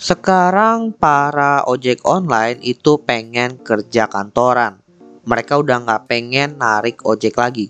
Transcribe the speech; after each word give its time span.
Sekarang 0.00 0.96
para 0.96 1.60
ojek 1.68 2.00
online 2.08 2.56
itu 2.64 2.96
pengen 3.04 3.60
kerja 3.60 4.08
kantoran. 4.08 4.80
Mereka 5.28 5.60
udah 5.60 5.84
nggak 5.84 6.08
pengen 6.08 6.56
narik 6.56 7.04
ojek 7.04 7.36
lagi. 7.36 7.68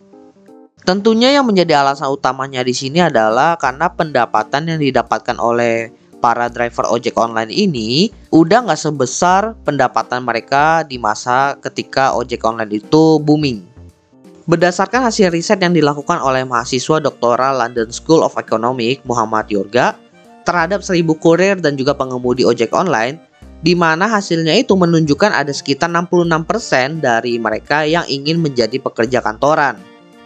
Tentunya 0.87 1.35
yang 1.35 1.43
menjadi 1.43 1.83
alasan 1.83 2.07
utamanya 2.07 2.63
di 2.63 2.71
sini 2.71 3.03
adalah 3.03 3.59
karena 3.59 3.91
pendapatan 3.91 4.71
yang 4.71 4.79
didapatkan 4.79 5.43
oleh 5.43 5.91
para 6.23 6.47
driver 6.47 6.87
ojek 6.87 7.19
online 7.19 7.51
ini 7.51 8.15
udah 8.31 8.63
nggak 8.63 8.79
sebesar 8.79 9.59
pendapatan 9.67 10.23
mereka 10.23 10.87
di 10.87 11.03
masa 11.03 11.59
ketika 11.59 12.15
ojek 12.15 12.47
online 12.47 12.79
itu 12.79 13.19
booming. 13.19 13.67
Berdasarkan 14.47 15.03
hasil 15.03 15.35
riset 15.35 15.59
yang 15.59 15.75
dilakukan 15.75 16.23
oleh 16.23 16.47
mahasiswa 16.47 17.03
doktoral 17.03 17.59
London 17.59 17.91
School 17.91 18.23
of 18.23 18.39
Economics 18.39 19.03
Muhammad 19.03 19.51
Yorga, 19.51 19.99
terhadap 20.51 20.83
1000 20.83 21.07
kurir 21.23 21.63
dan 21.63 21.79
juga 21.79 21.95
pengemudi 21.95 22.43
ojek 22.43 22.75
online 22.75 23.23
di 23.63 23.79
mana 23.79 24.11
hasilnya 24.11 24.57
itu 24.59 24.75
menunjukkan 24.75 25.31
ada 25.31 25.55
sekitar 25.55 25.87
66% 25.87 26.99
dari 26.99 27.39
mereka 27.39 27.87
yang 27.87 28.03
ingin 28.11 28.43
menjadi 28.43 28.83
pekerja 28.83 29.23
kantoran. 29.23 29.79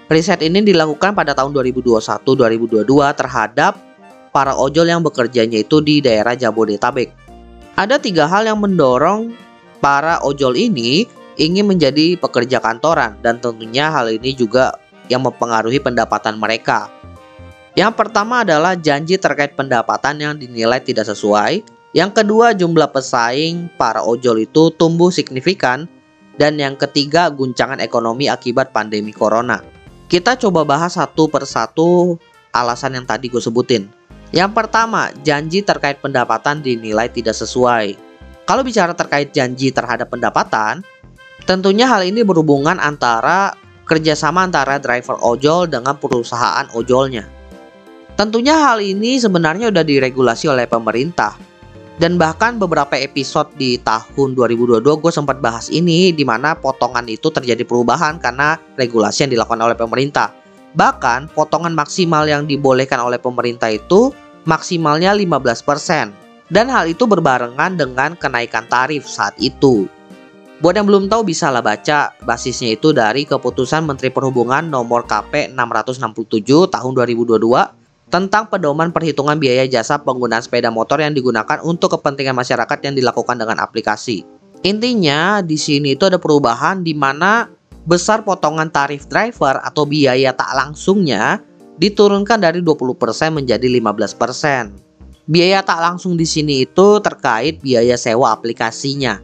Riset 0.09 0.41
ini 0.41 0.63
dilakukan 0.63 1.13
pada 1.13 1.37
tahun 1.37 1.53
2021-2022 1.75 2.85
terhadap 3.19 3.77
para 4.31 4.55
ojol 4.55 4.87
yang 4.87 5.03
bekerjanya 5.03 5.61
itu 5.61 5.83
di 5.83 5.99
daerah 5.99 6.39
Jabodetabek. 6.39 7.11
Ada 7.75 7.99
tiga 7.99 8.31
hal 8.31 8.47
yang 8.47 8.63
mendorong 8.63 9.35
para 9.83 10.23
ojol 10.23 10.55
ini 10.55 11.11
ingin 11.35 11.67
menjadi 11.67 12.15
pekerja 12.15 12.63
kantoran 12.63 13.19
dan 13.19 13.43
tentunya 13.43 13.91
hal 13.91 14.07
ini 14.07 14.31
juga 14.31 14.79
yang 15.11 15.27
mempengaruhi 15.27 15.83
pendapatan 15.83 16.39
mereka. 16.39 16.87
Yang 17.75 17.93
pertama 17.99 18.47
adalah 18.47 18.79
janji 18.79 19.19
terkait 19.19 19.59
pendapatan 19.59 20.15
yang 20.23 20.35
dinilai 20.39 20.79
tidak 20.79 21.11
sesuai. 21.11 21.67
Yang 21.91 22.11
kedua, 22.23 22.55
jumlah 22.55 22.91
pesaing 22.95 23.71
para 23.75 24.03
ojol 24.03 24.47
itu 24.47 24.71
tumbuh 24.79 25.11
signifikan. 25.11 25.91
Dan 26.39 26.59
yang 26.59 26.79
ketiga, 26.79 27.31
guncangan 27.31 27.83
ekonomi 27.83 28.31
akibat 28.31 28.71
pandemi 28.71 29.11
corona. 29.11 29.63
Kita 30.07 30.39
coba 30.39 30.63
bahas 30.63 30.95
satu 30.95 31.27
persatu 31.27 32.19
alasan 32.55 32.95
yang 32.99 33.07
tadi 33.07 33.27
gue 33.27 33.43
sebutin. 33.43 33.91
Yang 34.31 34.51
pertama, 34.55 35.11
janji 35.27 35.63
terkait 35.63 35.99
pendapatan 35.99 36.63
dinilai 36.63 37.11
tidak 37.11 37.35
sesuai. 37.39 37.99
Kalau 38.47 38.63
bicara 38.63 38.95
terkait 38.95 39.35
janji 39.35 39.75
terhadap 39.75 40.11
pendapatan, 40.11 40.83
tentunya 41.47 41.91
hal 41.91 42.07
ini 42.07 42.23
berhubungan 42.23 42.79
antara 42.79 43.55
kerjasama 43.87 44.47
antara 44.47 44.79
driver 44.79 45.19
ojol 45.23 45.71
dengan 45.71 45.99
perusahaan 45.99 46.67
ojolnya. 46.75 47.44
Tentunya 48.15 48.55
hal 48.55 48.79
ini 48.79 49.19
sebenarnya 49.19 49.75
sudah 49.75 49.83
diregulasi 49.83 50.47
oleh 50.47 50.71
pemerintah. 50.71 51.35
Dan 51.99 52.19
bahkan 52.19 52.59
beberapa 52.59 52.95
episode 52.99 53.51
di 53.55 53.79
tahun 53.79 54.35
2022 54.35 54.83
gue 54.83 55.13
sempat 55.15 55.39
bahas 55.39 55.71
ini 55.71 56.11
di 56.11 56.27
mana 56.27 56.55
potongan 56.59 57.07
itu 57.07 57.31
terjadi 57.31 57.63
perubahan 57.63 58.19
karena 58.19 58.59
regulasi 58.79 59.27
yang 59.27 59.39
dilakukan 59.39 59.63
oleh 59.63 59.79
pemerintah. 59.79 60.31
Bahkan 60.75 61.35
potongan 61.35 61.75
maksimal 61.75 62.27
yang 62.27 62.47
dibolehkan 62.51 62.99
oleh 62.99 63.19
pemerintah 63.19 63.71
itu 63.71 64.11
maksimalnya 64.47 65.15
15%. 65.15 66.51
Dan 66.51 66.67
hal 66.71 66.87
itu 66.87 67.07
berbarengan 67.07 67.79
dengan 67.79 68.15
kenaikan 68.15 68.67
tarif 68.71 69.11
saat 69.11 69.35
itu. 69.43 69.91
Buat 70.63 70.79
yang 70.79 70.87
belum 70.87 71.11
tahu 71.11 71.27
bisa 71.27 71.51
lah 71.51 71.63
baca 71.63 72.15
basisnya 72.23 72.79
itu 72.79 72.95
dari 72.95 73.27
keputusan 73.27 73.83
Menteri 73.83 74.15
Perhubungan 74.15 74.71
nomor 74.71 75.03
KP 75.03 75.51
667 75.51 76.71
tahun 76.71 76.93
2022 76.95 77.84
tentang 78.15 78.47
pedoman 78.47 78.95
perhitungan 78.95 79.43
biaya 79.43 79.67
jasa 79.67 79.99
penggunaan 79.99 80.39
sepeda 80.39 80.71
motor 80.71 81.03
yang 81.03 81.19
digunakan 81.19 81.59
untuk 81.67 81.99
kepentingan 81.99 82.39
masyarakat 82.39 82.79
yang 82.87 82.95
dilakukan 82.95 83.35
dengan 83.35 83.59
aplikasi. 83.59 84.23
Intinya 84.63 85.43
di 85.43 85.59
sini 85.59 85.99
itu 85.99 86.07
ada 86.07 86.23
perubahan 86.23 86.87
di 86.87 86.95
mana 86.95 87.51
besar 87.83 88.23
potongan 88.23 88.71
tarif 88.71 89.11
driver 89.11 89.59
atau 89.67 89.83
biaya 89.83 90.31
tak 90.31 90.47
langsungnya 90.55 91.43
diturunkan 91.83 92.39
dari 92.39 92.63
20% 92.63 93.35
menjadi 93.35 93.67
15%. 93.67 95.27
Biaya 95.27 95.67
tak 95.67 95.83
langsung 95.83 96.15
di 96.15 96.23
sini 96.23 96.71
itu 96.71 97.03
terkait 97.03 97.59
biaya 97.67 97.99
sewa 97.99 98.31
aplikasinya. 98.31 99.19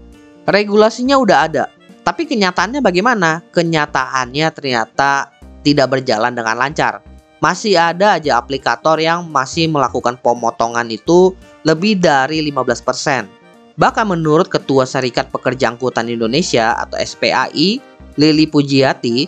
Regulasinya 0.50 1.15
udah 1.15 1.38
ada, 1.47 1.65
tapi 2.03 2.26
kenyataannya 2.26 2.82
bagaimana? 2.82 3.38
Kenyataannya 3.54 4.50
ternyata 4.50 5.31
tidak 5.62 5.94
berjalan 5.94 6.34
dengan 6.34 6.59
lancar 6.59 7.09
masih 7.41 7.75
ada 7.81 8.21
aja 8.21 8.37
aplikator 8.37 9.01
yang 9.01 9.25
masih 9.33 9.67
melakukan 9.67 10.21
pemotongan 10.21 10.93
itu 10.93 11.33
lebih 11.65 11.97
dari 11.97 12.45
15%. 12.53 13.41
Bahkan 13.81 14.06
menurut 14.12 14.53
Ketua 14.53 14.84
Serikat 14.84 15.33
Pekerja 15.33 15.73
Angkutan 15.73 16.12
Indonesia 16.12 16.77
atau 16.77 17.01
SPAI, 17.01 17.81
Lili 18.21 18.45
Pujiati, 18.45 19.25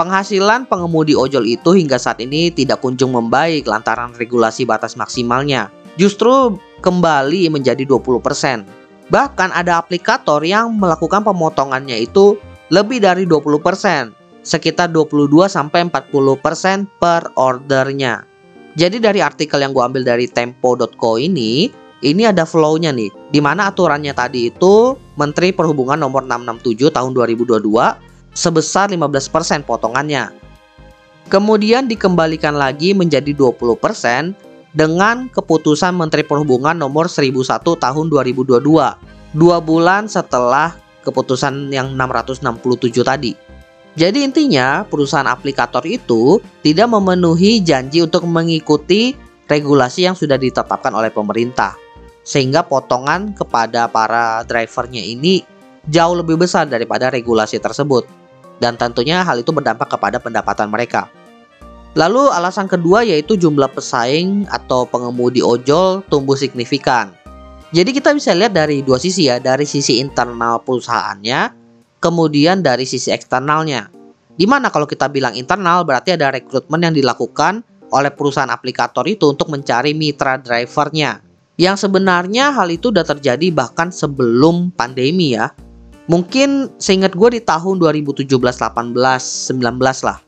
penghasilan 0.00 0.64
pengemudi 0.64 1.12
ojol 1.12 1.44
itu 1.44 1.76
hingga 1.76 2.00
saat 2.00 2.24
ini 2.24 2.48
tidak 2.48 2.80
kunjung 2.80 3.12
membaik 3.12 3.68
lantaran 3.68 4.16
regulasi 4.16 4.64
batas 4.64 4.96
maksimalnya. 4.96 5.68
Justru 6.00 6.56
kembali 6.80 7.52
menjadi 7.52 7.84
20%. 7.84 8.64
Bahkan 9.12 9.52
ada 9.52 9.76
aplikator 9.76 10.40
yang 10.40 10.72
melakukan 10.72 11.20
pemotongannya 11.20 12.00
itu 12.00 12.40
lebih 12.72 13.04
dari 13.04 13.28
20% 13.28 14.15
sekitar 14.46 14.94
22 14.94 15.50
sampai 15.50 15.90
40% 15.90 16.86
per 17.02 17.34
ordernya. 17.34 18.22
Jadi 18.78 19.02
dari 19.02 19.18
artikel 19.18 19.58
yang 19.58 19.74
gue 19.74 19.82
ambil 19.82 20.06
dari 20.06 20.30
tempo.co 20.30 21.18
ini, 21.18 21.66
ini 22.06 22.22
ada 22.22 22.46
flow-nya 22.46 22.94
nih, 22.94 23.10
di 23.34 23.40
mana 23.42 23.74
aturannya 23.74 24.14
tadi 24.14 24.54
itu 24.54 24.94
Menteri 25.18 25.50
Perhubungan 25.50 25.98
nomor 25.98 26.22
667 26.22 26.94
tahun 26.94 27.10
2022 27.10 27.66
sebesar 28.36 28.92
15% 28.92 29.66
potongannya. 29.66 30.30
Kemudian 31.26 31.90
dikembalikan 31.90 32.54
lagi 32.54 32.94
menjadi 32.94 33.34
20% 33.34 34.36
dengan 34.76 35.26
keputusan 35.32 35.96
Menteri 35.96 36.22
Perhubungan 36.22 36.76
nomor 36.76 37.10
1001 37.10 37.64
tahun 37.64 38.06
2022, 38.12 38.60
dua 39.34 39.58
bulan 39.58 40.06
setelah 40.06 40.76
keputusan 41.00 41.72
yang 41.72 41.96
667 41.96 43.02
tadi. 43.02 43.45
Jadi 43.96 44.28
intinya 44.28 44.84
perusahaan 44.84 45.24
aplikator 45.24 45.80
itu 45.88 46.36
tidak 46.60 46.92
memenuhi 46.92 47.64
janji 47.64 48.04
untuk 48.04 48.28
mengikuti 48.28 49.16
regulasi 49.48 50.04
yang 50.04 50.12
sudah 50.12 50.36
ditetapkan 50.36 50.92
oleh 50.92 51.08
pemerintah. 51.08 51.72
Sehingga 52.20 52.60
potongan 52.60 53.32
kepada 53.32 53.88
para 53.88 54.44
drivernya 54.44 55.00
ini 55.00 55.40
jauh 55.88 56.12
lebih 56.12 56.36
besar 56.36 56.68
daripada 56.68 57.08
regulasi 57.08 57.56
tersebut. 57.56 58.04
Dan 58.60 58.76
tentunya 58.76 59.24
hal 59.24 59.40
itu 59.40 59.48
berdampak 59.48 59.88
kepada 59.88 60.20
pendapatan 60.20 60.68
mereka. 60.68 61.08
Lalu 61.96 62.28
alasan 62.28 62.68
kedua 62.68 63.00
yaitu 63.00 63.40
jumlah 63.40 63.72
pesaing 63.72 64.44
atau 64.52 64.84
pengemudi 64.84 65.40
ojol 65.40 66.04
tumbuh 66.12 66.36
signifikan. 66.36 67.16
Jadi 67.72 67.96
kita 67.96 68.12
bisa 68.12 68.36
lihat 68.36 68.52
dari 68.52 68.84
dua 68.84 69.00
sisi 69.00 69.32
ya, 69.32 69.40
dari 69.40 69.64
sisi 69.64 69.96
internal 70.04 70.60
perusahaannya 70.60 71.65
kemudian 72.00 72.60
dari 72.60 72.84
sisi 72.88 73.12
eksternalnya. 73.12 73.90
Di 74.36 74.44
mana 74.44 74.68
kalau 74.68 74.84
kita 74.84 75.08
bilang 75.08 75.32
internal 75.32 75.82
berarti 75.82 76.12
ada 76.12 76.28
rekrutmen 76.28 76.84
yang 76.84 76.94
dilakukan 76.94 77.64
oleh 77.88 78.12
perusahaan 78.12 78.50
aplikator 78.50 79.06
itu 79.08 79.32
untuk 79.32 79.48
mencari 79.48 79.96
mitra 79.96 80.36
drivernya. 80.36 81.24
Yang 81.56 81.88
sebenarnya 81.88 82.52
hal 82.52 82.68
itu 82.68 82.92
sudah 82.92 83.06
terjadi 83.06 83.48
bahkan 83.48 83.88
sebelum 83.88 84.76
pandemi 84.76 85.32
ya. 85.32 85.56
Mungkin 86.06 86.76
seingat 86.76 87.16
gue 87.16 87.40
di 87.40 87.40
tahun 87.42 87.80
2017, 87.80 88.28
18, 88.28 88.92
19 88.94 90.06
lah. 90.06 90.18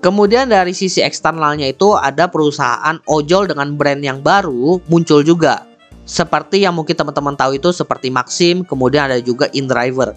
Kemudian 0.00 0.48
dari 0.48 0.72
sisi 0.72 1.04
eksternalnya 1.04 1.68
itu 1.68 1.92
ada 1.92 2.24
perusahaan 2.28 2.96
ojol 3.04 3.52
dengan 3.52 3.76
brand 3.76 4.00
yang 4.00 4.24
baru 4.24 4.80
muncul 4.88 5.20
juga. 5.20 5.68
Seperti 6.08 6.64
yang 6.64 6.72
mungkin 6.72 6.96
teman-teman 6.96 7.36
tahu 7.36 7.60
itu 7.60 7.68
seperti 7.68 8.08
Maxim, 8.08 8.64
kemudian 8.64 9.12
ada 9.12 9.20
juga 9.20 9.52
InDriver. 9.52 10.16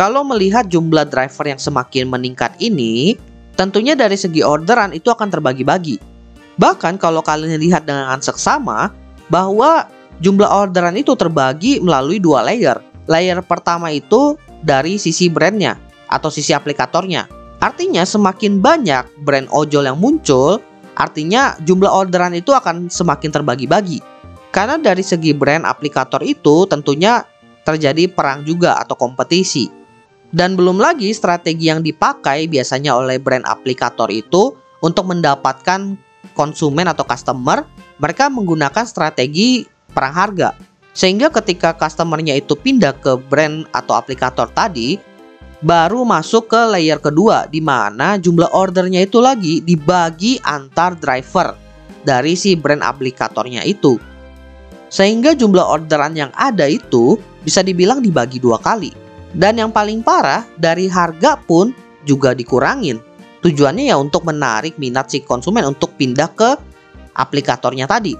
Kalau 0.00 0.24
melihat 0.24 0.64
jumlah 0.64 1.12
driver 1.12 1.44
yang 1.44 1.60
semakin 1.60 2.08
meningkat 2.08 2.56
ini, 2.56 3.20
tentunya 3.52 3.92
dari 3.92 4.16
segi 4.16 4.40
orderan 4.40 4.96
itu 4.96 5.12
akan 5.12 5.28
terbagi-bagi. 5.28 6.00
Bahkan 6.56 6.96
kalau 6.96 7.20
kalian 7.20 7.60
lihat 7.60 7.84
dengan 7.84 8.16
seksama, 8.16 8.96
bahwa 9.28 9.84
jumlah 10.24 10.48
orderan 10.48 10.96
itu 10.96 11.12
terbagi 11.12 11.84
melalui 11.84 12.16
dua 12.16 12.40
layer. 12.48 12.80
Layer 13.12 13.44
pertama 13.44 13.92
itu 13.92 14.40
dari 14.64 14.96
sisi 14.96 15.28
brandnya 15.28 15.76
atau 16.08 16.32
sisi 16.32 16.56
aplikatornya. 16.56 17.28
Artinya 17.60 18.00
semakin 18.00 18.56
banyak 18.56 19.04
brand 19.20 19.52
ojol 19.52 19.84
yang 19.84 20.00
muncul, 20.00 20.64
artinya 20.96 21.60
jumlah 21.60 21.92
orderan 21.92 22.32
itu 22.32 22.56
akan 22.56 22.88
semakin 22.88 23.36
terbagi-bagi. 23.36 24.00
Karena 24.48 24.80
dari 24.80 25.04
segi 25.04 25.36
brand 25.36 25.68
aplikator 25.68 26.24
itu 26.24 26.64
tentunya 26.64 27.20
terjadi 27.68 28.08
perang 28.08 28.48
juga 28.48 28.80
atau 28.80 28.96
kompetisi. 28.96 29.79
Dan 30.30 30.54
belum 30.54 30.78
lagi 30.78 31.10
strategi 31.10 31.66
yang 31.66 31.82
dipakai 31.82 32.46
biasanya 32.46 32.94
oleh 32.94 33.18
brand 33.18 33.42
aplikator 33.42 34.06
itu 34.14 34.54
untuk 34.78 35.10
mendapatkan 35.10 35.98
konsumen 36.38 36.86
atau 36.86 37.02
customer, 37.02 37.66
mereka 37.98 38.30
menggunakan 38.30 38.86
strategi 38.86 39.66
perang 39.90 40.14
harga. 40.14 40.50
Sehingga 40.94 41.34
ketika 41.34 41.74
customernya 41.74 42.38
itu 42.38 42.54
pindah 42.54 42.94
ke 42.98 43.18
brand 43.18 43.66
atau 43.74 43.98
aplikator 43.98 44.46
tadi, 44.54 44.98
baru 45.60 46.06
masuk 46.06 46.46
ke 46.46 46.60
layer 46.78 47.02
kedua 47.02 47.50
di 47.50 47.58
mana 47.58 48.14
jumlah 48.16 48.54
ordernya 48.54 49.02
itu 49.04 49.18
lagi 49.18 49.60
dibagi 49.60 50.38
antar 50.46 50.94
driver 50.94 51.58
dari 52.06 52.38
si 52.38 52.54
brand 52.54 52.86
aplikatornya 52.86 53.66
itu. 53.66 53.98
Sehingga 54.90 55.34
jumlah 55.34 55.62
orderan 55.62 56.14
yang 56.18 56.32
ada 56.34 56.66
itu 56.66 57.18
bisa 57.42 57.62
dibilang 57.62 58.02
dibagi 58.02 58.42
dua 58.42 58.58
kali. 58.58 59.09
Dan 59.30 59.62
yang 59.62 59.70
paling 59.70 60.02
parah, 60.02 60.42
dari 60.58 60.90
harga 60.90 61.38
pun 61.38 61.70
juga 62.02 62.34
dikurangin. 62.34 62.98
Tujuannya 63.40 63.88
ya 63.88 63.96
untuk 63.96 64.26
menarik 64.28 64.76
minat 64.76 65.08
si 65.08 65.24
konsumen 65.24 65.64
untuk 65.64 65.96
pindah 65.96 66.28
ke 66.34 66.50
aplikatornya 67.16 67.88
tadi. 67.88 68.12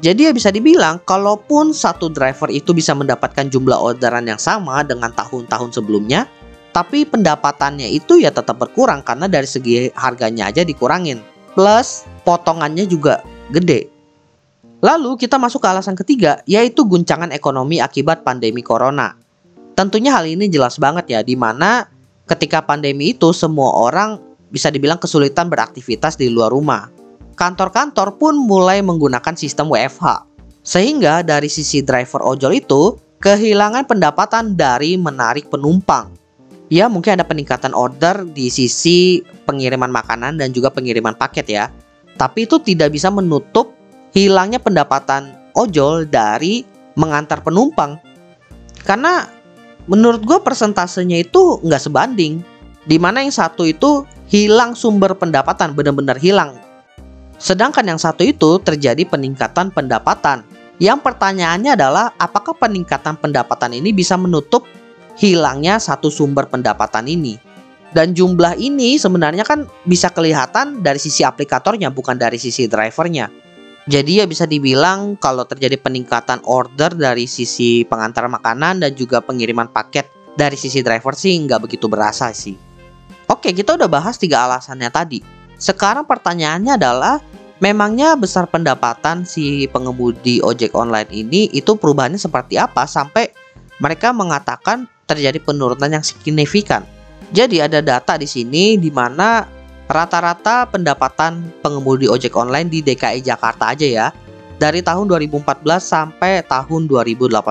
Jadi 0.00 0.24
ya 0.24 0.32
bisa 0.32 0.48
dibilang, 0.48 0.96
kalaupun 1.04 1.76
satu 1.76 2.08
driver 2.08 2.48
itu 2.48 2.72
bisa 2.72 2.96
mendapatkan 2.96 3.52
jumlah 3.52 3.76
orderan 3.76 4.24
yang 4.24 4.40
sama 4.40 4.80
dengan 4.80 5.12
tahun-tahun 5.12 5.76
sebelumnya, 5.76 6.24
tapi 6.72 7.04
pendapatannya 7.04 7.84
itu 7.92 8.16
ya 8.16 8.32
tetap 8.32 8.56
berkurang 8.56 9.04
karena 9.04 9.28
dari 9.28 9.44
segi 9.44 9.92
harganya 9.92 10.48
aja 10.48 10.64
dikurangin. 10.64 11.20
Plus 11.52 12.08
potongannya 12.24 12.88
juga 12.88 13.20
gede. 13.52 13.92
Lalu 14.80 15.20
kita 15.20 15.36
masuk 15.36 15.60
ke 15.60 15.68
alasan 15.68 15.92
ketiga, 15.92 16.40
yaitu 16.48 16.88
guncangan 16.88 17.28
ekonomi 17.36 17.84
akibat 17.84 18.24
pandemi 18.24 18.64
corona. 18.64 19.19
Tentunya 19.80 20.12
hal 20.12 20.28
ini 20.28 20.52
jelas 20.52 20.76
banget 20.76 21.08
ya, 21.08 21.20
di 21.24 21.40
mana 21.40 21.88
ketika 22.28 22.60
pandemi 22.60 23.16
itu 23.16 23.32
semua 23.32 23.72
orang 23.80 24.20
bisa 24.52 24.68
dibilang 24.68 25.00
kesulitan 25.00 25.48
beraktivitas 25.48 26.20
di 26.20 26.28
luar 26.28 26.52
rumah 26.52 27.00
kantor-kantor 27.40 28.20
pun 28.20 28.36
mulai 28.36 28.84
menggunakan 28.84 29.32
sistem 29.32 29.72
WFH. 29.72 30.28
Sehingga 30.60 31.24
dari 31.24 31.48
sisi 31.48 31.80
driver 31.80 32.20
ojol 32.20 32.60
itu 32.60 33.00
kehilangan 33.24 33.88
pendapatan 33.88 34.60
dari 34.60 35.00
menarik 35.00 35.48
penumpang. 35.48 36.12
Ya 36.68 36.86
mungkin 36.92 37.16
ada 37.16 37.24
peningkatan 37.24 37.72
order 37.72 38.28
di 38.28 38.52
sisi 38.52 39.24
pengiriman 39.48 39.88
makanan 39.88 40.36
dan 40.36 40.52
juga 40.52 40.68
pengiriman 40.68 41.16
paket 41.16 41.48
ya. 41.48 41.64
Tapi 42.20 42.44
itu 42.44 42.60
tidak 42.60 42.92
bisa 42.92 43.08
menutup 43.08 43.72
hilangnya 44.12 44.60
pendapatan 44.60 45.32
ojol 45.56 46.04
dari 46.04 46.62
mengantar 47.00 47.40
penumpang. 47.40 47.96
Karena 48.84 49.39
menurut 49.90 50.22
gue 50.22 50.38
persentasenya 50.38 51.26
itu 51.26 51.58
nggak 51.66 51.82
sebanding. 51.82 52.46
Di 52.80 52.96
mana 52.96 53.20
yang 53.20 53.34
satu 53.34 53.68
itu 53.68 54.08
hilang 54.32 54.72
sumber 54.72 55.12
pendapatan, 55.12 55.76
benar-benar 55.76 56.16
hilang 56.16 56.56
Sedangkan 57.40 57.88
yang 57.88 57.96
satu 57.96 58.20
itu 58.20 58.60
terjadi 58.60 59.08
peningkatan 59.08 59.72
pendapatan. 59.72 60.44
Yang 60.76 61.00
pertanyaannya 61.08 61.72
adalah 61.72 62.12
apakah 62.20 62.52
peningkatan 62.52 63.16
pendapatan 63.16 63.72
ini 63.72 63.96
bisa 63.96 64.20
menutup 64.20 64.68
hilangnya 65.16 65.80
satu 65.80 66.12
sumber 66.12 66.44
pendapatan 66.52 67.08
ini? 67.08 67.40
Dan 67.90 68.14
jumlah 68.14 68.60
ini 68.60 69.00
sebenarnya 69.00 69.42
kan 69.42 69.66
bisa 69.88 70.12
kelihatan 70.12 70.84
dari 70.84 71.00
sisi 71.00 71.24
aplikatornya 71.24 71.90
bukan 71.90 72.20
dari 72.20 72.36
sisi 72.36 72.68
drivernya. 72.68 73.32
Jadi 73.88 74.20
ya 74.20 74.28
bisa 74.28 74.44
dibilang 74.44 75.16
kalau 75.16 75.48
terjadi 75.48 75.80
peningkatan 75.80 76.44
order 76.44 76.92
dari 76.92 77.24
sisi 77.24 77.86
pengantar 77.88 78.28
makanan 78.28 78.84
dan 78.84 78.92
juga 78.92 79.24
pengiriman 79.24 79.72
paket 79.72 80.04
dari 80.36 80.54
sisi 80.54 80.84
driver 80.84 81.16
sih 81.16 81.32
nggak 81.48 81.64
begitu 81.64 81.88
berasa 81.88 82.28
sih. 82.36 82.54
Oke 83.30 83.56
kita 83.56 83.80
udah 83.80 83.88
bahas 83.88 84.20
tiga 84.20 84.44
alasannya 84.44 84.90
tadi. 84.92 85.20
Sekarang 85.56 86.04
pertanyaannya 86.04 86.76
adalah 86.76 87.16
memangnya 87.60 88.16
besar 88.16 88.48
pendapatan 88.48 89.24
si 89.24 89.68
pengemudi 89.68 90.40
ojek 90.40 90.72
online 90.76 91.08
ini 91.12 91.48
itu 91.52 91.76
perubahannya 91.76 92.20
seperti 92.20 92.56
apa 92.56 92.84
sampai 92.84 93.32
mereka 93.80 94.12
mengatakan 94.12 94.88
terjadi 95.08 95.40
penurunan 95.40 95.88
yang 95.88 96.04
signifikan. 96.04 96.84
Jadi 97.30 97.62
ada 97.62 97.80
data 97.80 98.18
di 98.18 98.26
sini 98.26 98.76
di 98.76 98.90
mana 98.90 99.46
rata-rata 99.90 100.70
pendapatan 100.70 101.50
pengemudi 101.66 102.06
ojek 102.06 102.38
online 102.38 102.70
di 102.70 102.78
DKI 102.78 103.26
Jakarta 103.26 103.74
aja 103.74 103.86
ya 103.86 104.06
dari 104.62 104.86
tahun 104.86 105.10
2014 105.10 105.66
sampai 105.82 106.46
tahun 106.46 106.86
2018. 106.86 107.42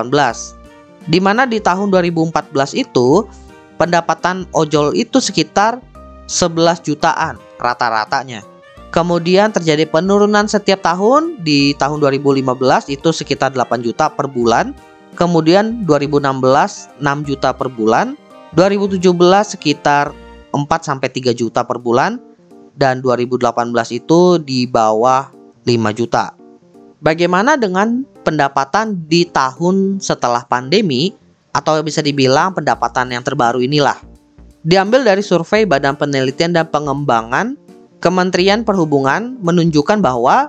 Di 1.04 1.20
mana 1.20 1.44
di 1.44 1.60
tahun 1.60 1.92
2014 1.92 2.32
itu 2.80 3.28
pendapatan 3.76 4.48
ojol 4.56 4.96
itu 4.96 5.20
sekitar 5.20 5.84
11 6.32 6.80
jutaan 6.80 7.36
rata-ratanya. 7.60 8.40
Kemudian 8.90 9.54
terjadi 9.54 9.86
penurunan 9.86 10.50
setiap 10.50 10.82
tahun 10.82 11.38
di 11.44 11.76
tahun 11.78 12.02
2015 12.02 12.90
itu 12.90 13.08
sekitar 13.12 13.52
8 13.52 13.84
juta 13.84 14.10
per 14.10 14.26
bulan. 14.26 14.72
Kemudian 15.14 15.84
2016 15.84 16.24
6 16.98 17.28
juta 17.28 17.52
per 17.52 17.68
bulan. 17.68 18.16
2017 18.56 18.98
sekitar 19.46 20.10
4 20.50 20.66
sampai 20.82 21.06
3 21.06 21.30
juta 21.38 21.62
per 21.62 21.78
bulan 21.78 22.29
dan 22.80 23.04
2018 23.04 23.52
itu 23.92 24.40
di 24.40 24.64
bawah 24.64 25.28
5 25.68 25.92
juta. 25.92 26.32
Bagaimana 27.04 27.60
dengan 27.60 28.08
pendapatan 28.24 29.04
di 29.04 29.28
tahun 29.28 30.00
setelah 30.00 30.48
pandemi 30.48 31.12
atau 31.52 31.76
bisa 31.84 32.00
dibilang 32.00 32.56
pendapatan 32.56 33.12
yang 33.12 33.20
terbaru 33.20 33.60
inilah? 33.60 34.00
Diambil 34.64 35.04
dari 35.04 35.20
survei 35.20 35.68
Badan 35.68 35.96
Penelitian 35.96 36.56
dan 36.56 36.68
Pengembangan 36.68 37.56
Kementerian 38.00 38.64
Perhubungan 38.64 39.36
menunjukkan 39.44 40.00
bahwa 40.00 40.48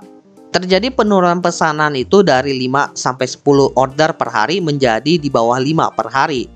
terjadi 0.51 0.91
penurunan 0.91 1.39
pesanan 1.39 1.95
itu 1.95 2.23
dari 2.23 2.55
5 2.67 2.95
sampai 2.95 3.27
10 3.27 3.75
order 3.75 4.15
per 4.15 4.31
hari 4.31 4.59
menjadi 4.59 5.19
di 5.19 5.27
bawah 5.31 5.59
5 5.59 5.95
per 5.95 6.07
hari. 6.11 6.47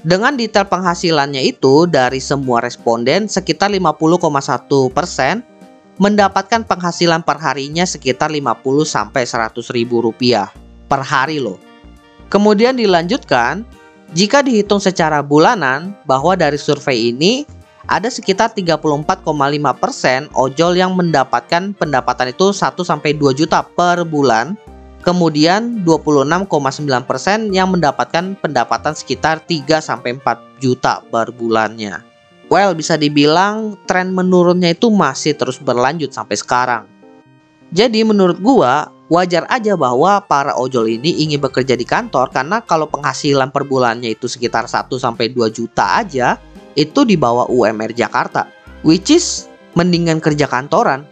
Dengan 0.00 0.32
detail 0.32 0.64
penghasilannya 0.64 1.44
itu 1.44 1.84
dari 1.84 2.24
semua 2.24 2.64
responden 2.64 3.28
sekitar 3.28 3.68
50,1 3.68 4.16
persen 4.96 5.44
mendapatkan 6.00 6.64
penghasilan 6.64 7.20
per 7.20 7.36
harinya 7.36 7.84
sekitar 7.84 8.32
50 8.32 8.64
sampai 8.88 9.28
100 9.28 9.60
ribu 9.76 10.00
rupiah 10.00 10.48
per 10.88 11.04
hari 11.04 11.36
loh. 11.36 11.60
Kemudian 12.32 12.80
dilanjutkan, 12.80 13.68
jika 14.16 14.40
dihitung 14.40 14.80
secara 14.80 15.20
bulanan, 15.20 15.92
bahwa 16.08 16.32
dari 16.32 16.56
survei 16.56 17.12
ini 17.12 17.44
ada 17.84 18.08
sekitar 18.08 18.56
34,5% 18.56 19.20
ojol 20.32 20.72
yang 20.80 20.96
mendapatkan 20.96 21.76
pendapatan 21.76 22.32
itu 22.32 22.56
1 22.56 22.80
sampai 22.80 23.12
2 23.12 23.36
juta 23.36 23.60
per 23.60 24.08
bulan. 24.08 24.56
Kemudian 25.00 25.80
26,9% 25.82 26.84
yang 27.56 27.72
mendapatkan 27.72 28.36
pendapatan 28.36 28.92
sekitar 28.92 29.40
3 29.48 29.80
sampai 29.80 30.20
4 30.20 30.60
juta 30.60 31.00
per 31.08 31.32
bulannya. 31.32 32.04
Well, 32.52 32.76
bisa 32.76 33.00
dibilang 33.00 33.80
tren 33.88 34.12
menurunnya 34.12 34.76
itu 34.76 34.92
masih 34.92 35.38
terus 35.38 35.56
berlanjut 35.56 36.12
sampai 36.12 36.36
sekarang. 36.36 36.84
Jadi 37.70 38.02
menurut 38.02 38.42
gua, 38.42 38.90
wajar 39.10 39.46
aja 39.50 39.78
bahwa 39.78 40.22
para 40.26 40.54
ojol 40.54 40.86
ini 40.86 41.26
ingin 41.26 41.42
bekerja 41.42 41.74
di 41.74 41.82
kantor 41.82 42.30
karena 42.30 42.62
kalau 42.62 42.86
penghasilan 42.86 43.50
per 43.50 43.66
bulannya 43.66 44.14
itu 44.14 44.30
sekitar 44.30 44.70
1 44.70 44.86
sampai 44.98 45.30
2 45.34 45.50
juta 45.50 45.98
aja 45.98 46.38
itu 46.78 47.02
di 47.02 47.18
bawah 47.18 47.50
UMR 47.50 47.90
Jakarta 47.90 48.46
which 48.86 49.10
is 49.10 49.50
mendingan 49.74 50.22
kerja 50.22 50.46
kantoran. 50.46 51.06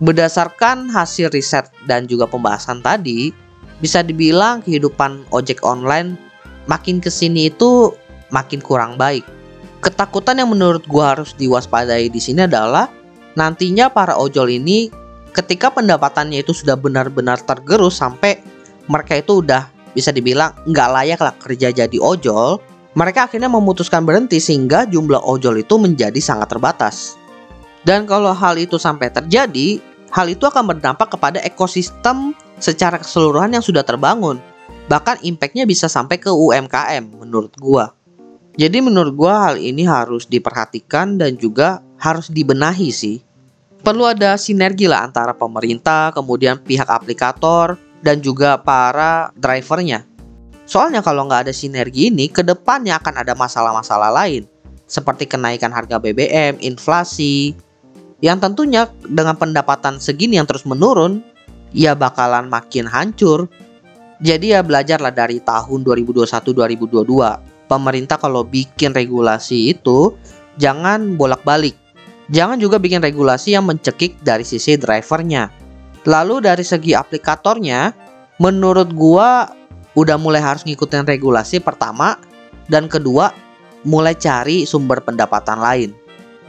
Berdasarkan 0.00 0.88
hasil 0.88 1.28
riset 1.28 1.68
dan 1.84 2.08
juga 2.08 2.24
pembahasan 2.24 2.80
tadi, 2.80 3.36
bisa 3.84 4.00
dibilang 4.00 4.64
kehidupan 4.64 5.28
ojek 5.28 5.60
online 5.60 6.16
makin 6.64 7.04
ke 7.04 7.12
sini 7.12 7.52
itu 7.52 7.92
makin 8.32 8.64
kurang 8.64 8.96
baik. 8.96 9.24
Ketakutan 9.84 10.40
yang 10.40 10.52
menurut 10.52 10.84
gua 10.88 11.16
harus 11.16 11.36
diwaspadai 11.36 12.08
di 12.08 12.20
sini 12.20 12.44
adalah 12.48 12.88
nantinya 13.36 13.92
para 13.92 14.16
ojol 14.16 14.48
ini 14.48 14.88
ketika 15.36 15.68
pendapatannya 15.68 16.44
itu 16.44 16.52
sudah 16.56 16.80
benar-benar 16.80 17.40
tergerus 17.44 18.00
sampai 18.00 18.40
mereka 18.88 19.20
itu 19.20 19.40
udah 19.44 19.68
bisa 19.92 20.12
dibilang 20.12 20.56
nggak 20.64 20.88
layak 20.96 21.20
lah 21.20 21.34
kerja 21.36 21.76
jadi 21.76 21.98
ojol, 22.00 22.56
mereka 22.96 23.28
akhirnya 23.28 23.52
memutuskan 23.52 24.04
berhenti 24.08 24.40
sehingga 24.40 24.88
jumlah 24.88 25.20
ojol 25.24 25.60
itu 25.60 25.76
menjadi 25.76 26.18
sangat 26.20 26.56
terbatas. 26.56 27.20
Dan 27.80 28.04
kalau 28.04 28.36
hal 28.36 28.60
itu 28.60 28.76
sampai 28.76 29.08
terjadi, 29.08 29.80
hal 30.10 30.26
itu 30.30 30.46
akan 30.46 30.74
berdampak 30.74 31.10
kepada 31.14 31.38
ekosistem 31.42 32.36
secara 32.58 33.00
keseluruhan 33.00 33.54
yang 33.54 33.64
sudah 33.64 33.82
terbangun. 33.82 34.38
Bahkan 34.90 35.22
impactnya 35.22 35.64
bisa 35.64 35.86
sampai 35.86 36.18
ke 36.18 36.30
UMKM 36.30 37.22
menurut 37.22 37.54
gua. 37.58 37.94
Jadi 38.58 38.82
menurut 38.82 39.14
gua 39.14 39.50
hal 39.50 39.56
ini 39.56 39.86
harus 39.86 40.26
diperhatikan 40.26 41.16
dan 41.16 41.38
juga 41.38 41.80
harus 41.96 42.26
dibenahi 42.28 42.90
sih 42.90 43.22
perlu 43.80 44.04
ada 44.06 44.36
sinergi 44.36 44.86
lah 44.86 45.08
antara 45.08 45.32
pemerintah, 45.32 46.12
kemudian 46.12 46.60
pihak 46.60 46.86
aplikator, 46.86 47.80
dan 48.04 48.20
juga 48.20 48.60
para 48.60 49.32
drivernya. 49.36 50.04
Soalnya 50.68 51.02
kalau 51.02 51.26
nggak 51.26 51.50
ada 51.50 51.54
sinergi 51.56 52.12
ini, 52.12 52.30
ke 52.30 52.46
depannya 52.46 53.00
akan 53.00 53.24
ada 53.26 53.34
masalah-masalah 53.34 54.12
lain, 54.14 54.46
seperti 54.86 55.26
kenaikan 55.26 55.74
harga 55.74 55.98
BBM, 55.98 56.62
inflasi, 56.62 57.56
yang 58.20 58.36
tentunya 58.40 58.88
dengan 59.04 59.36
pendapatan 59.36 59.96
segini 59.96 60.36
yang 60.36 60.44
terus 60.44 60.68
menurun, 60.68 61.24
ya 61.72 61.96
bakalan 61.96 62.52
makin 62.52 62.84
hancur. 62.84 63.48
Jadi 64.20 64.52
ya 64.52 64.60
belajarlah 64.60 65.12
dari 65.12 65.40
tahun 65.40 65.80
2021-2022. 65.80 67.64
Pemerintah 67.64 68.20
kalau 68.20 68.44
bikin 68.44 68.92
regulasi 68.92 69.72
itu 69.72 70.12
jangan 70.60 71.16
bolak-balik. 71.16 71.72
Jangan 72.28 72.60
juga 72.60 72.76
bikin 72.76 73.00
regulasi 73.00 73.56
yang 73.56 73.64
mencekik 73.64 74.20
dari 74.20 74.44
sisi 74.44 74.76
drivernya. 74.76 75.48
Lalu 76.04 76.44
dari 76.44 76.62
segi 76.62 76.92
aplikatornya, 76.92 77.96
menurut 78.38 78.92
gua 78.92 79.48
udah 79.96 80.16
mulai 80.20 80.38
harus 80.44 80.62
ngikutin 80.68 81.08
regulasi 81.08 81.58
pertama 81.58 82.20
dan 82.70 82.86
kedua 82.86 83.34
mulai 83.82 84.14
cari 84.14 84.68
sumber 84.68 85.00
pendapatan 85.00 85.58
lain. 85.58 85.90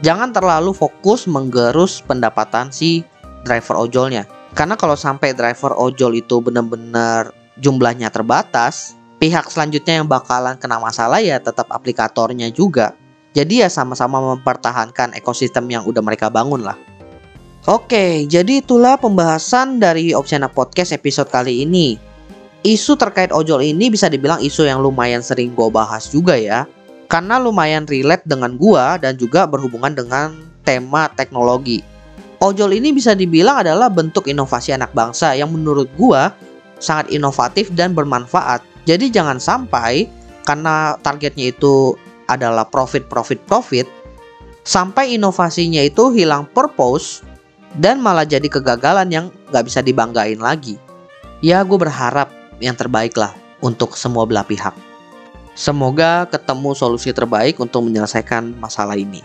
Jangan 0.02 0.34
terlalu 0.34 0.74
fokus 0.74 1.30
menggerus 1.30 2.02
pendapatan 2.02 2.74
si 2.74 3.06
driver 3.46 3.78
ojolnya. 3.86 4.26
Karena 4.52 4.74
kalau 4.74 4.98
sampai 4.98 5.32
driver 5.32 5.72
ojol 5.78 6.18
itu 6.18 6.42
benar-benar 6.42 7.30
jumlahnya 7.62 8.10
terbatas, 8.10 8.98
pihak 9.22 9.46
selanjutnya 9.46 10.02
yang 10.02 10.10
bakalan 10.10 10.58
kena 10.58 10.82
masalah 10.82 11.22
ya 11.22 11.38
tetap 11.38 11.70
aplikatornya 11.70 12.50
juga. 12.50 12.98
Jadi 13.32 13.64
ya 13.64 13.70
sama-sama 13.70 14.20
mempertahankan 14.36 15.16
ekosistem 15.16 15.64
yang 15.70 15.86
udah 15.86 16.02
mereka 16.04 16.28
bangun 16.28 16.66
lah. 16.66 16.76
Oke, 17.70 18.26
jadi 18.26 18.58
itulah 18.58 18.98
pembahasan 18.98 19.78
dari 19.78 20.10
Opsiana 20.10 20.50
Podcast 20.50 20.90
episode 20.90 21.30
kali 21.30 21.62
ini. 21.62 21.94
Isu 22.66 22.98
terkait 22.98 23.30
ojol 23.30 23.62
ini 23.62 23.86
bisa 23.86 24.10
dibilang 24.10 24.42
isu 24.42 24.66
yang 24.66 24.82
lumayan 24.82 25.22
sering 25.22 25.54
gue 25.54 25.70
bahas 25.70 26.10
juga 26.10 26.34
ya. 26.34 26.66
Karena 27.12 27.36
lumayan 27.36 27.84
relate 27.84 28.24
dengan 28.24 28.56
gua 28.56 28.96
dan 28.96 29.20
juga 29.20 29.44
berhubungan 29.44 29.92
dengan 29.92 30.32
tema 30.64 31.12
teknologi. 31.12 31.84
Ojol 32.40 32.80
ini 32.80 32.96
bisa 32.96 33.12
dibilang 33.12 33.60
adalah 33.60 33.92
bentuk 33.92 34.32
inovasi 34.32 34.72
anak 34.72 34.96
bangsa 34.96 35.36
yang 35.36 35.52
menurut 35.52 35.92
gua 36.00 36.32
sangat 36.80 37.12
inovatif 37.12 37.68
dan 37.76 37.92
bermanfaat. 37.92 38.64
Jadi 38.88 39.12
jangan 39.12 39.36
sampai 39.36 40.08
karena 40.48 40.96
targetnya 41.04 41.52
itu 41.52 41.94
adalah 42.32 42.64
profit 42.64 43.06
profit 43.06 43.38
profit 43.44 43.86
sampai 44.64 45.14
inovasinya 45.14 45.84
itu 45.84 46.10
hilang 46.16 46.48
purpose 46.50 47.22
dan 47.78 48.00
malah 48.00 48.26
jadi 48.26 48.48
kegagalan 48.48 49.12
yang 49.12 49.26
nggak 49.52 49.68
bisa 49.68 49.84
dibanggain 49.84 50.40
lagi. 50.40 50.80
Ya 51.44 51.60
gue 51.60 51.76
berharap 51.76 52.32
yang 52.58 52.74
terbaik 52.74 53.14
lah 53.20 53.36
untuk 53.60 53.94
semua 54.00 54.24
belah 54.24 54.46
pihak. 54.46 54.91
Semoga 55.52 56.26
ketemu 56.28 56.72
solusi 56.72 57.12
terbaik 57.12 57.60
untuk 57.60 57.84
menyelesaikan 57.84 58.56
masalah 58.56 58.96
ini. 58.96 59.20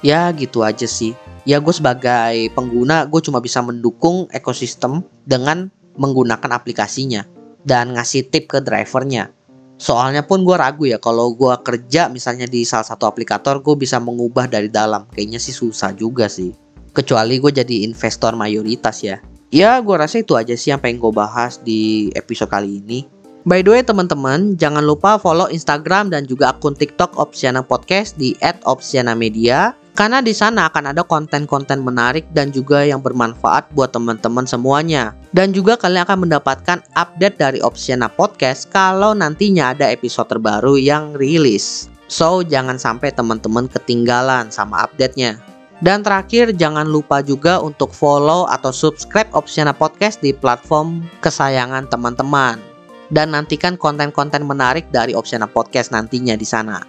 Ya 0.00 0.28
gitu 0.32 0.64
aja 0.64 0.88
sih. 0.88 1.12
Ya 1.44 1.60
gue 1.60 1.72
sebagai 1.72 2.48
pengguna 2.56 3.04
gue 3.04 3.20
cuma 3.20 3.40
bisa 3.44 3.60
mendukung 3.60 4.28
ekosistem 4.32 5.04
dengan 5.28 5.68
menggunakan 6.00 6.50
aplikasinya 6.56 7.28
dan 7.64 7.92
ngasih 7.92 8.28
tip 8.32 8.48
ke 8.48 8.64
drivernya 8.64 9.32
Soalnya 9.74 10.22
pun 10.22 10.46
gue 10.46 10.54
ragu 10.54 10.86
ya 10.86 11.02
kalau 11.02 11.34
gue 11.34 11.50
kerja 11.66 12.06
misalnya 12.06 12.46
di 12.46 12.62
salah 12.62 12.86
satu 12.86 13.10
aplikator 13.10 13.58
gue 13.58 13.74
bisa 13.74 13.98
mengubah 13.98 14.46
dari 14.46 14.70
dalam. 14.70 15.10
Kayaknya 15.10 15.40
sih 15.42 15.54
susah 15.54 15.90
juga 15.92 16.30
sih. 16.30 16.54
Kecuali 16.94 17.42
gue 17.42 17.50
jadi 17.50 17.82
investor 17.82 18.38
mayoritas 18.38 19.02
ya. 19.02 19.18
Ya 19.50 19.78
gue 19.82 19.96
rasa 19.98 20.22
itu 20.22 20.38
aja 20.38 20.54
sih 20.54 20.70
yang 20.70 20.78
pengen 20.78 21.02
gue 21.02 21.10
bahas 21.10 21.58
di 21.58 22.10
episode 22.14 22.50
kali 22.50 22.78
ini. 22.78 23.13
By 23.44 23.60
the 23.60 23.76
way 23.76 23.84
teman-teman, 23.84 24.56
jangan 24.56 24.80
lupa 24.80 25.20
follow 25.20 25.52
Instagram 25.52 26.08
dan 26.08 26.24
juga 26.24 26.56
akun 26.56 26.72
TikTok 26.72 27.20
Opsiana 27.20 27.60
Podcast 27.60 28.16
di 28.16 28.32
@opsianamedia 28.64 29.76
karena 29.92 30.24
di 30.24 30.32
sana 30.32 30.72
akan 30.72 30.96
ada 30.96 31.04
konten-konten 31.04 31.84
menarik 31.84 32.24
dan 32.32 32.48
juga 32.56 32.88
yang 32.88 33.04
bermanfaat 33.04 33.68
buat 33.76 33.92
teman-teman 33.92 34.48
semuanya. 34.48 35.12
Dan 35.36 35.52
juga 35.52 35.76
kalian 35.76 36.08
akan 36.08 36.18
mendapatkan 36.24 36.88
update 36.96 37.36
dari 37.36 37.60
Opsiana 37.60 38.08
Podcast 38.08 38.72
kalau 38.72 39.12
nantinya 39.12 39.76
ada 39.76 39.92
episode 39.92 40.32
terbaru 40.32 40.80
yang 40.80 41.12
rilis. 41.12 41.92
So, 42.08 42.40
jangan 42.40 42.80
sampai 42.80 43.12
teman-teman 43.12 43.68
ketinggalan 43.68 44.48
sama 44.48 44.88
update-nya. 44.88 45.36
Dan 45.84 46.00
terakhir, 46.00 46.56
jangan 46.56 46.88
lupa 46.88 47.20
juga 47.20 47.60
untuk 47.60 47.92
follow 47.92 48.48
atau 48.48 48.72
subscribe 48.72 49.28
Opsiana 49.36 49.76
Podcast 49.76 50.24
di 50.24 50.32
platform 50.32 51.04
kesayangan 51.20 51.92
teman-teman. 51.92 52.73
Dan 53.14 53.30
nantikan 53.30 53.78
konten-konten 53.78 54.42
menarik 54.42 54.90
dari 54.90 55.14
Opsiana 55.14 55.46
Podcast 55.46 55.94
nantinya 55.94 56.34
di 56.34 56.42
sana. 56.42 56.82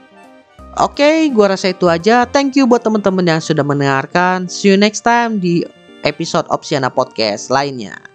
Oke, 0.82 1.05
okay, 1.05 1.17
gua 1.29 1.53
rasa 1.53 1.70
itu 1.70 1.86
aja. 1.86 2.25
Thank 2.25 2.58
you 2.58 2.65
buat 2.65 2.82
teman-teman 2.82 3.24
yang 3.24 3.39
sudah 3.39 3.62
mendengarkan. 3.62 4.50
See 4.50 4.74
you 4.74 4.75
next 4.75 5.05
time 5.05 5.38
di 5.38 5.62
episode 6.01 6.50
Opsiana 6.50 6.89
Podcast 6.89 7.53
lainnya. 7.53 8.14